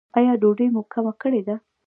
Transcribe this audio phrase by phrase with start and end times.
[0.17, 1.55] ایا ډوډۍ مو کمه کړې ده؟